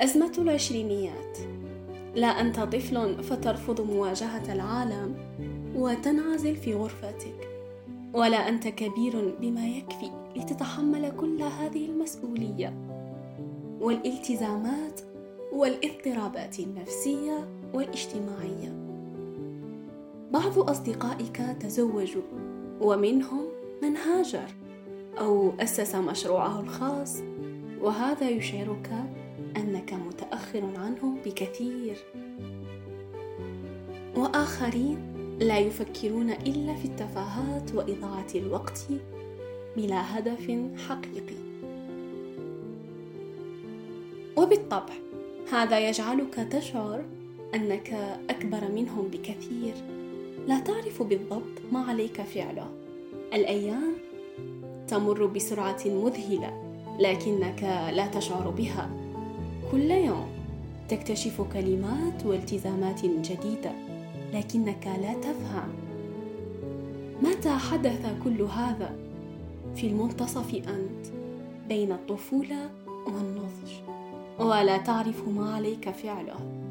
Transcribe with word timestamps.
أزمة 0.00 0.32
العشرينيات. 0.38 1.38
لا 2.14 2.26
أنت 2.26 2.60
طفل 2.60 3.22
فترفض 3.22 3.80
مواجهة 3.80 4.52
العالم 4.52 5.16
وتنعزل 5.76 6.56
في 6.56 6.74
غرفتك 6.74 7.48
ولا 8.14 8.48
أنت 8.48 8.68
كبير 8.68 9.34
بما 9.40 9.68
يكفي 9.68 10.10
لتتحمل 10.36 11.12
كل 11.16 11.42
هذه 11.42 11.86
المسؤولية 11.86 12.74
والالتزامات 13.80 15.00
والاضطرابات 15.52 16.58
النفسية 16.58 17.48
والاجتماعية. 17.74 18.72
بعض 20.32 20.58
أصدقائك 20.58 21.42
تزوجوا 21.60 22.22
ومنهم 22.80 23.44
من 23.82 23.96
هاجر 23.96 24.48
أو 25.18 25.52
أسس 25.60 25.94
مشروعه 25.94 26.60
الخاص 26.60 27.16
وهذا 27.80 28.28
يشعرك 28.28 28.90
أنك 29.56 29.92
متأخر 29.92 30.62
عنهم 30.76 31.18
بكثير. 31.26 31.96
وآخرين 34.16 34.98
لا 35.40 35.58
يفكرون 35.58 36.30
إلا 36.30 36.74
في 36.74 36.84
التفاهات 36.84 37.74
وإضاعة 37.74 38.26
الوقت 38.34 38.86
بلا 39.76 40.18
هدف 40.18 40.52
حقيقي. 40.88 41.36
وبالطبع 44.36 44.94
هذا 45.52 45.88
يجعلك 45.88 46.34
تشعر 46.34 47.04
أنك 47.54 47.92
أكبر 48.30 48.72
منهم 48.74 49.08
بكثير. 49.08 49.74
لا 50.46 50.60
تعرف 50.60 51.02
بالضبط 51.02 51.72
ما 51.72 51.80
عليك 51.80 52.22
فعله. 52.22 52.70
الأيام 53.34 53.92
تمر 54.88 55.26
بسرعة 55.26 55.82
مذهلة 55.86 56.64
لكنك 57.00 57.62
لا 57.92 58.06
تشعر 58.06 58.50
بها. 58.50 59.07
كل 59.72 59.90
يوم. 59.90 60.28
تكتشف 60.88 61.40
كلمات 61.52 62.26
والتزامات 62.26 63.02
جديدة 63.02 63.72
لكنك 64.34 64.86
لا 64.86 65.14
تفهم. 65.14 65.68
متى 67.22 67.50
حدث 67.50 68.06
كل 68.24 68.42
هذا؟ 68.42 68.96
في 69.76 69.86
المنتصف 69.86 70.54
أنت 70.54 71.06
بين 71.68 71.92
الطفولة 71.92 72.70
والنضج. 73.06 73.72
ولا 74.40 74.76
تعرف 74.76 75.28
ما 75.28 75.54
عليك 75.54 75.90
فعله. 75.90 76.67